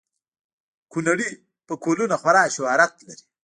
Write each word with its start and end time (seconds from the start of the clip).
کونړي 0.91 1.27
فکولونه 1.67 2.15
خورا 2.21 2.43
شهرت 2.55 2.93
لري 3.07 3.21